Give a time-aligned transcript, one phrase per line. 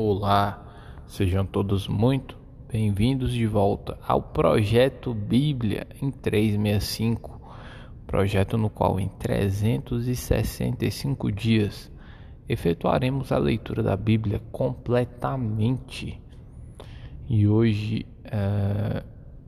[0.00, 0.64] Olá,
[1.08, 2.38] sejam todos muito
[2.70, 7.40] bem-vindos de volta ao projeto Bíblia em 365,
[8.06, 11.90] projeto no qual em 365 dias
[12.48, 16.22] efetuaremos a leitura da Bíblia completamente.
[17.28, 19.02] E hoje é,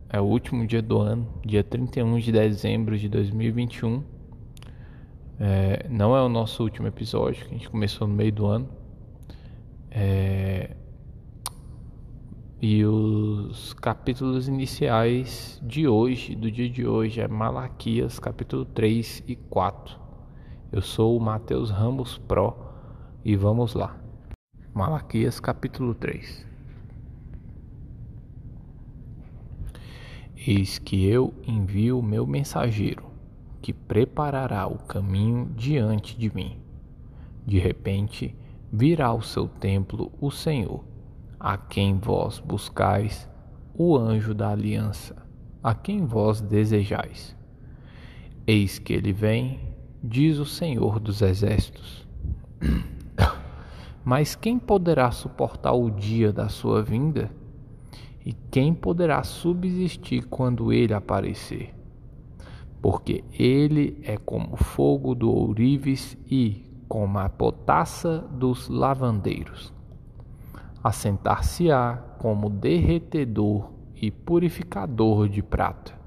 [0.09, 4.03] é o último dia do ano, dia 31 de dezembro de 2021.
[5.39, 8.80] É, não é o nosso último episódio, que a gente começou no meio do ano.
[9.91, 10.77] É,
[12.63, 19.35] e os capítulos iniciais de hoje, do dia de hoje, é Malaquias, capítulo 3 e
[19.35, 19.99] 4.
[20.71, 22.55] Eu sou o Mateus Ramos Pro
[23.25, 23.99] e vamos lá.
[24.73, 26.47] Malaquias, capítulo 3.
[30.47, 33.11] Eis que eu envio o meu mensageiro,
[33.61, 36.59] que preparará o caminho diante de mim.
[37.45, 38.37] De repente
[38.73, 40.85] virá ao seu templo o Senhor,
[41.39, 43.29] a quem vós buscais,
[43.75, 45.17] o anjo da aliança,
[45.63, 47.37] a quem vós desejais.
[48.47, 49.61] Eis que ele vem,
[50.03, 52.07] diz o Senhor dos exércitos.
[54.05, 57.31] Mas quem poderá suportar o dia da sua vinda?
[58.25, 61.75] E quem poderá subsistir quando ele aparecer?
[62.81, 69.73] Porque ele é como fogo do ourives e como a potassa dos lavandeiros.
[70.85, 75.99] Assentar-se-á como derretedor e purificador de prata.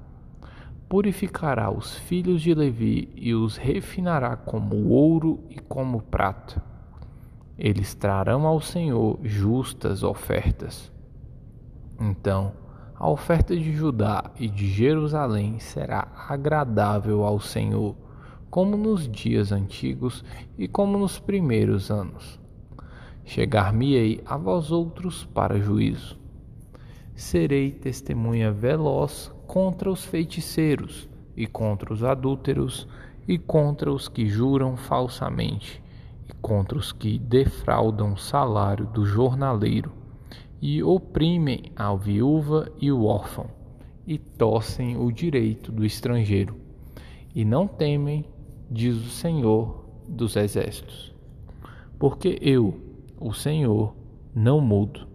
[0.88, 6.62] Purificará os filhos de Levi e os refinará como ouro e como prata.
[7.58, 10.94] Eles trarão ao Senhor justas ofertas
[12.00, 12.52] então,
[12.94, 17.94] a oferta de Judá e de Jerusalém será agradável ao Senhor,
[18.54, 20.24] como nos dias antigos
[20.56, 22.38] e como nos primeiros anos.
[23.24, 26.16] Chegar-me-ei a vós outros para juízo.
[27.16, 32.86] Serei testemunha veloz contra os feiticeiros e contra os adúlteros
[33.26, 35.82] e contra os que juram falsamente
[36.28, 39.90] e contra os que defraudam o salário do jornaleiro
[40.62, 43.48] e oprimem a viúva e o órfão,
[44.06, 46.54] e torcem o direito do estrangeiro,
[47.34, 48.24] e não temem,
[48.70, 51.14] diz o Senhor dos Exércitos.
[51.98, 52.80] Porque eu,
[53.18, 53.94] o Senhor,
[54.34, 55.06] não mudo.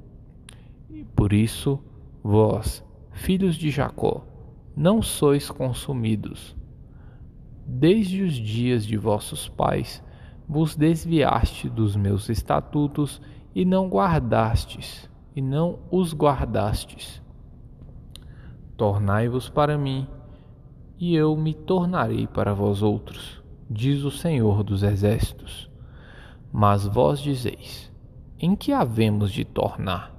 [0.89, 1.79] E por isso,
[2.23, 4.25] vós, filhos de Jacó,
[4.75, 6.55] não sois consumidos.
[7.65, 10.03] Desde os dias de vossos pais,
[10.47, 13.21] vos desviaste dos meus estatutos
[13.53, 17.21] e não guardastes e não os guardastes.
[18.75, 20.07] Tornai-vos para mim,
[20.99, 25.69] e eu me tornarei para vós outros, diz o Senhor dos Exércitos.
[26.51, 27.89] Mas vós dizeis:
[28.37, 30.13] Em que havemos de tornar?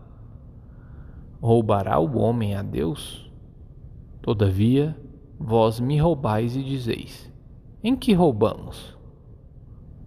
[1.43, 3.31] Roubará o homem a Deus?
[4.23, 4.97] Todavia,
[5.39, 7.31] vós me roubais e dizeis:
[7.85, 8.97] Em que roubamos?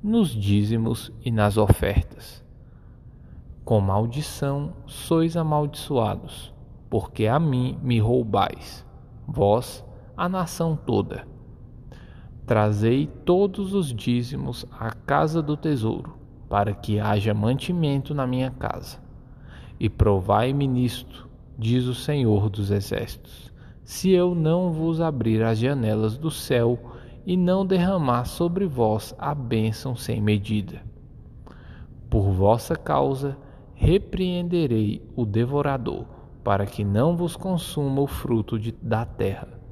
[0.01, 2.43] Nos dízimos e nas ofertas.
[3.63, 6.53] Com maldição sois amaldiçoados,
[6.89, 8.85] porque a mim me roubais,
[9.25, 9.85] vós,
[10.15, 11.27] a nação toda.
[12.45, 16.17] Trazei todos os dízimos à casa do tesouro,
[16.49, 18.99] para que haja mantimento na minha casa.
[19.79, 23.51] E provai-me nisto, diz o Senhor dos Exércitos,
[23.83, 26.77] se eu não vos abrir as janelas do céu
[27.25, 30.81] e não derramar sobre vós a bênção sem medida.
[32.09, 33.37] Por vossa causa,
[33.73, 36.05] repreenderei o devorador,
[36.43, 39.62] para que não vos consuma o fruto de, da terra.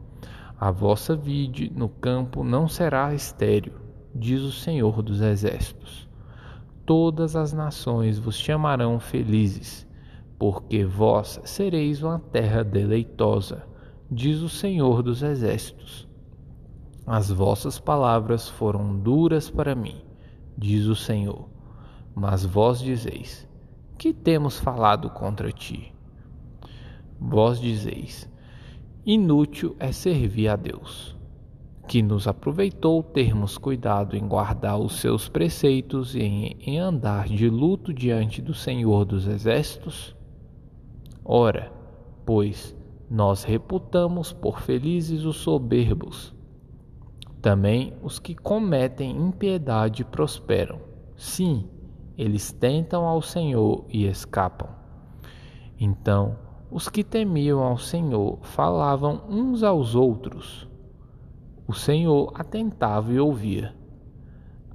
[0.61, 3.73] A vossa vide no campo não será estéril,
[4.13, 6.07] diz o Senhor dos Exércitos.
[6.85, 9.87] Todas as nações vos chamarão felizes,
[10.37, 13.65] porque vós sereis uma terra deleitosa,
[14.07, 16.07] diz o Senhor dos Exércitos.
[17.07, 19.99] As vossas palavras foram duras para mim,
[20.55, 21.49] diz o Senhor.
[22.13, 23.49] Mas vós dizeis:
[23.97, 25.91] que temos falado contra ti?
[27.19, 28.29] Vós dizeis:
[29.03, 31.17] Inútil é servir a Deus.
[31.87, 37.91] Que nos aproveitou termos cuidado em guardar os seus preceitos e em, andar de luto
[37.91, 40.15] diante do Senhor dos Exércitos?
[41.25, 41.73] Ora,
[42.23, 42.77] pois,
[43.09, 46.35] nós reputamos por felizes os soberbos.
[47.41, 50.79] Também os que cometem impiedade prosperam.
[51.15, 51.67] Sim,
[52.15, 54.69] eles tentam ao Senhor e escapam.
[55.79, 56.37] Então,
[56.71, 60.65] os que temiam ao Senhor falavam uns aos outros.
[61.67, 63.75] O Senhor atentava e ouvia.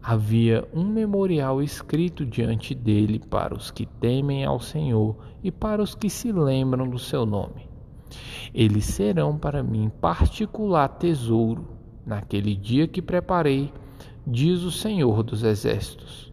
[0.02, 5.96] havia um memorial escrito diante dele para os que temem ao Senhor e para os
[5.96, 7.68] que se lembram do seu nome.
[8.54, 11.66] Eles serão para mim particular tesouro
[12.06, 13.72] naquele dia que preparei,
[14.24, 16.32] diz o Senhor dos Exércitos.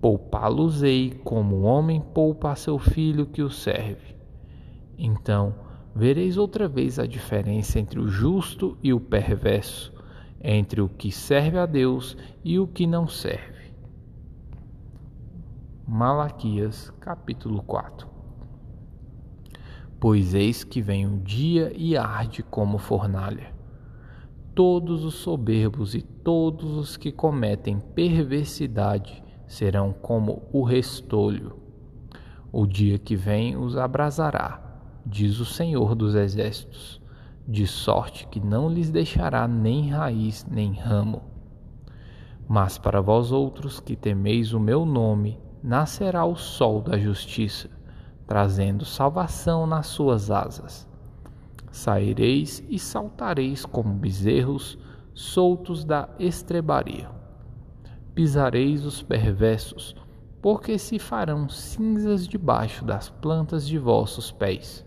[0.00, 4.17] Poupá-los-ei como um homem poupa a seu filho que o serve.
[4.98, 5.54] Então
[5.94, 9.92] vereis outra vez a diferença entre o justo e o perverso,
[10.42, 13.72] entre o que serve a Deus e o que não serve.
[15.86, 18.08] Malaquias capítulo 4
[20.00, 23.52] Pois eis que vem um dia e arde como fornalha.
[24.54, 31.56] Todos os soberbos e todos os que cometem perversidade serão como o restolho.
[32.52, 34.67] O dia que vem os abrasará,
[35.08, 37.00] diz o Senhor dos Exércitos,
[37.46, 41.22] de sorte que não lhes deixará nem raiz nem ramo.
[42.46, 47.70] Mas para vós outros que temeis o meu nome, nascerá o sol da justiça,
[48.26, 50.86] trazendo salvação nas suas asas.
[51.70, 54.78] Saireis e saltareis como bezerros
[55.14, 57.18] soltos da estrebaria
[58.18, 59.94] pisareis os perversos,
[60.42, 64.84] porque se farão cinzas debaixo das plantas de vossos pés,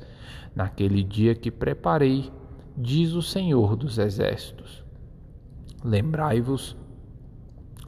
[0.55, 2.31] naquele dia que preparei,
[2.77, 4.83] diz o Senhor dos Exércitos.
[5.83, 6.77] Lembrai-vos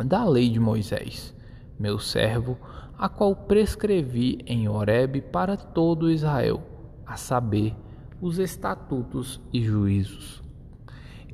[0.04, 1.36] da lei de Moisés,
[1.78, 2.58] meu servo,
[2.98, 6.64] a qual prescrevi em Horebe para todo Israel,
[7.06, 7.76] a saber,
[8.22, 10.42] os estatutos e juízos.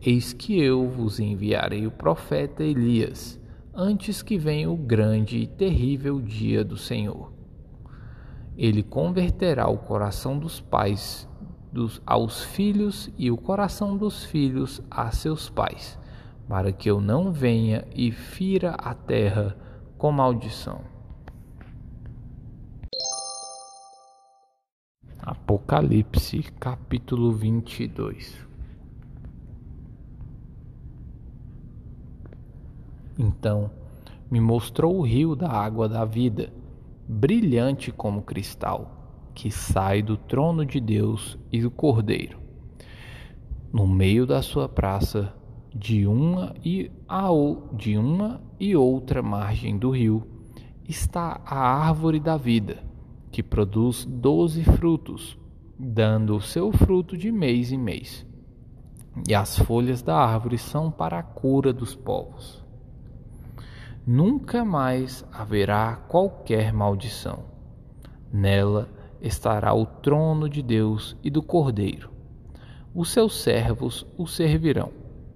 [0.02, 3.40] Eis que eu vos enviarei o profeta Elias,
[3.74, 7.39] antes que venha o grande e terrível dia do Senhor.
[8.60, 11.26] Ele converterá o coração dos pais
[11.72, 15.98] dos, aos filhos e o coração dos filhos a seus pais,
[16.46, 19.56] para que eu não venha e fira a terra
[19.98, 20.82] com maldição.
[25.22, 28.46] Apocalipse capítulo 22
[33.18, 33.72] Então
[34.30, 36.52] me mostrou o rio da água da vida,
[37.12, 42.38] brilhante como cristal, que sai do trono de Deus e do Cordeiro.
[43.74, 45.34] No meio da sua praça,
[45.74, 47.30] de uma e a
[47.74, 50.24] de uma e outra margem do rio,
[50.88, 52.84] está a árvore da vida,
[53.32, 55.36] que produz doze frutos,
[55.80, 58.24] dando o seu fruto de mês em mês.
[59.28, 62.69] E as folhas da árvore são para a cura dos povos
[64.10, 67.44] nunca mais haverá qualquer maldição.
[68.34, 68.90] Nela
[69.22, 72.10] estará o trono de Deus e do Cordeiro.
[72.92, 74.92] Os seus servos o servirão,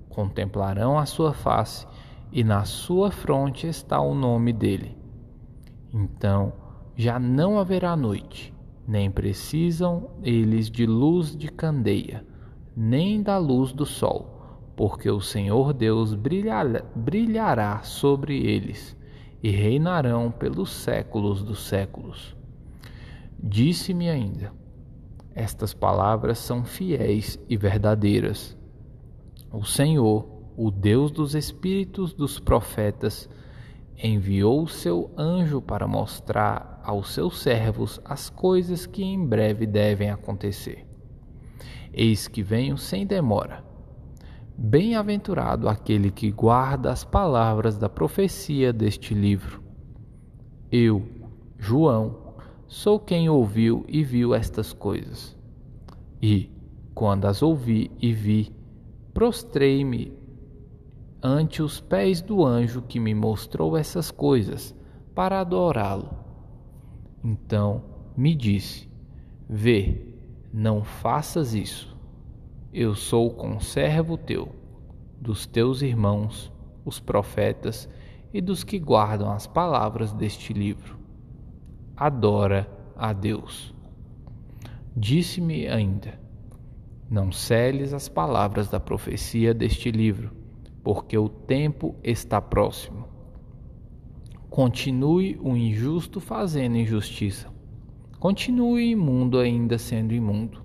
[0.10, 1.86] contemplarão a sua face,
[2.32, 4.98] e na sua fronte está o nome dele.
[5.94, 6.52] Então
[6.96, 8.52] já não haverá noite,
[8.88, 12.26] nem precisam eles de luz de candeia,
[12.76, 14.33] nem da luz do sol
[14.76, 18.98] porque o Senhor Deus brilhará, brilhará sobre eles
[19.42, 22.36] e reinarão pelos séculos dos séculos.
[23.38, 24.52] Disse-me ainda:
[25.36, 28.58] Estas palavras são fiéis e verdadeiras.
[29.52, 30.26] O Senhor,
[30.58, 33.30] o Deus dos espíritos dos profetas,
[34.02, 40.88] enviou seu anjo para mostrar aos seus servos as coisas que em breve devem acontecer.
[41.94, 43.73] Eis que venho sem demora
[44.56, 49.64] Bem-aventurado aquele que guarda as palavras da profecia deste livro.
[50.72, 51.08] Eu,
[51.58, 52.36] João,
[52.68, 55.36] sou quem ouviu e viu estas coisas.
[56.22, 56.52] E,
[56.94, 58.56] quando as ouvi e vi,
[59.12, 60.14] prostrei-me
[61.22, 64.76] ante os pés do anjo que me mostrou essas coisas,
[65.16, 66.12] para adorá-lo.
[67.24, 67.84] Então
[68.16, 68.88] me disse:
[69.50, 70.14] Vê,
[70.54, 71.93] não faças isso
[72.74, 74.50] eu sou conservo teu,
[75.22, 76.52] dos teus irmãos,
[76.84, 77.88] os profetas
[78.34, 80.98] e dos que guardam as palavras deste livro.
[81.96, 83.76] Adora a Deus.
[84.98, 86.20] Disse-me ainda:
[87.08, 90.32] Não celes as palavras da profecia deste livro,
[90.84, 93.08] porque o tempo está próximo.
[94.50, 97.54] Continue o injusto fazendo injustiça.
[98.20, 100.63] Continue imundo ainda sendo imundo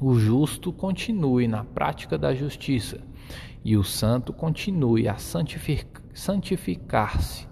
[0.00, 3.00] o justo continue na prática da justiça
[3.64, 5.16] e o santo continue a
[6.14, 7.48] santificar-se.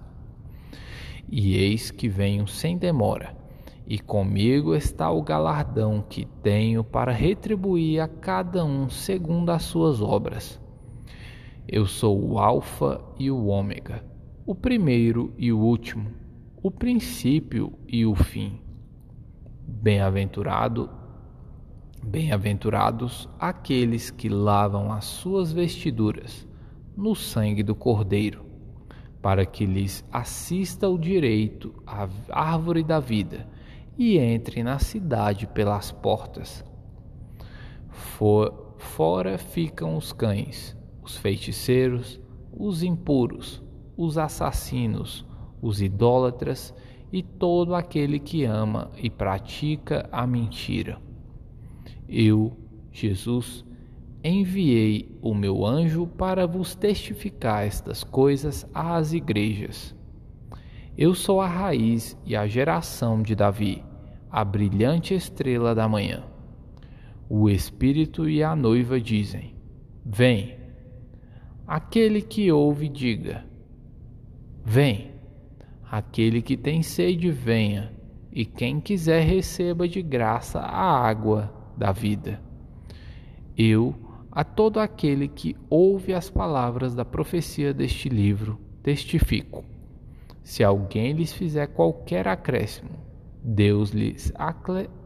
[1.28, 3.36] E eis que venho sem demora,
[3.84, 10.00] e comigo está o galardão que tenho para retribuir a cada um segundo as suas
[10.00, 10.60] obras.
[11.66, 14.04] Eu sou o Alfa e o Ômega,
[14.46, 16.12] o primeiro e o último,
[16.62, 18.60] o princípio e o fim.
[19.66, 20.88] Bem-aventurado,
[22.06, 26.46] bem-aventurados aqueles que lavam as suas vestiduras
[26.96, 28.46] no sangue do Cordeiro,
[29.20, 33.46] para que lhes assista o direito à árvore da vida
[33.98, 36.64] e entrem na cidade pelas portas.
[37.90, 42.20] For, fora ficam os cães, os feiticeiros,
[42.52, 43.62] os impuros,
[43.96, 45.26] os assassinos,
[45.60, 46.72] os idólatras
[47.12, 51.05] e todo aquele que ama e pratica a mentira.
[52.08, 52.56] Eu,
[52.92, 53.64] Jesus,
[54.22, 59.94] enviei o meu anjo para vos testificar estas coisas às igrejas.
[60.96, 63.84] Eu sou a raiz e a geração de Davi,
[64.30, 66.24] a brilhante estrela da manhã.
[67.28, 69.54] O Espírito e a noiva dizem:
[70.04, 70.56] Vem.
[71.66, 73.44] Aquele que ouve, diga:
[74.64, 75.10] Vem.
[75.90, 77.92] Aquele que tem sede, venha.
[78.32, 82.40] E quem quiser, receba de graça a água da vida.
[83.56, 83.94] Eu,
[84.30, 89.64] a todo aquele que ouve as palavras da profecia deste livro, testifico
[90.46, 92.90] se alguém lhes fizer qualquer acréscimo,
[93.42, 94.32] Deus, lhes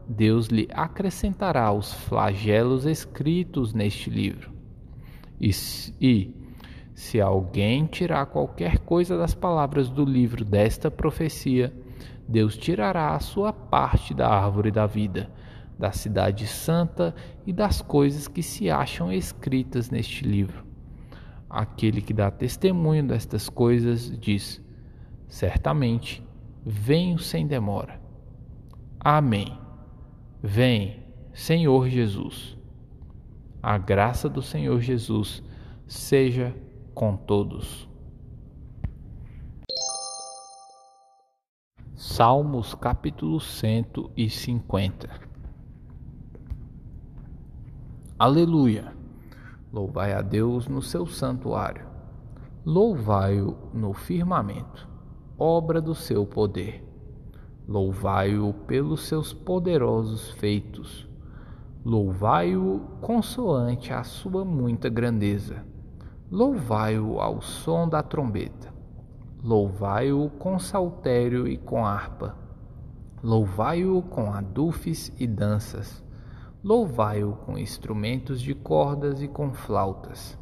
[0.07, 4.51] Deus lhe acrescentará os flagelos escritos neste livro.
[5.39, 5.49] E,
[5.99, 6.31] e,
[6.93, 11.73] se alguém tirar qualquer coisa das palavras do livro desta profecia,
[12.27, 15.27] Deus tirará a sua parte da árvore da vida,
[15.77, 17.13] da cidade santa
[17.45, 20.65] e das coisas que se acham escritas neste livro.
[21.49, 24.63] Aquele que dá testemunho destas coisas diz:
[25.27, 26.23] certamente
[26.65, 27.99] venho sem demora.
[28.99, 29.57] Amém.
[30.41, 32.57] Vem, Senhor Jesus.
[33.61, 35.43] A graça do Senhor Jesus
[35.87, 36.55] seja
[36.93, 37.89] com todos.
[41.95, 45.30] Salmos capítulo 150
[48.21, 48.93] Aleluia!
[49.73, 51.87] Louvai a Deus no seu santuário,
[52.63, 54.87] louvai-o no firmamento
[55.39, 56.87] obra do seu poder.
[57.67, 61.09] Louvai-o pelos seus poderosos feitos.
[61.83, 65.65] Louvai-o consoante a sua muita grandeza.
[66.29, 68.71] Louvai-o ao som da trombeta.
[69.43, 72.35] Louvai-o com saltério e com harpa.
[73.23, 76.03] Louvai-o com adufes e danças.
[76.63, 80.37] Louvai-o com instrumentos de cordas e com flautas.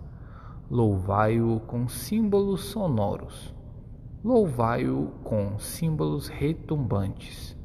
[0.70, 3.54] Louvai-o com símbolos sonoros
[4.22, 7.58] Louvai-o com símbolos retumbantes.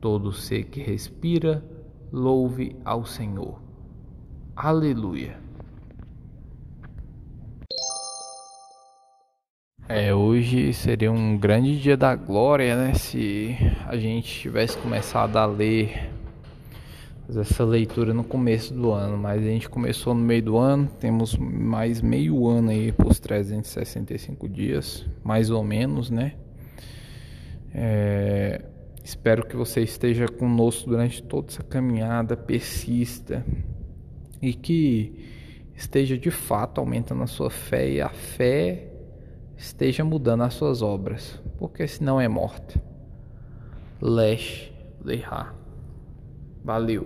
[0.00, 1.64] Todo ser que respira,
[2.10, 3.62] louve ao Senhor.
[4.56, 5.38] Aleluia.
[9.88, 12.94] É, hoje seria um grande dia da glória, né?
[12.94, 13.56] Se
[13.86, 16.10] a gente tivesse começado a ler
[17.36, 21.36] essa leitura no começo do ano, mas a gente começou no meio do ano, temos
[21.36, 26.34] mais meio ano aí para os 365 dias, mais ou menos, né?
[27.74, 28.64] É,
[29.04, 33.44] espero que você esteja conosco durante toda essa caminhada, persista
[34.40, 35.26] e que
[35.76, 38.88] esteja de fato aumentando a sua fé e a fé
[39.56, 42.80] esteja mudando as suas obras, porque senão é morta.
[44.00, 44.72] Lesh
[45.04, 45.52] Leha.
[46.64, 46.96] Valeu.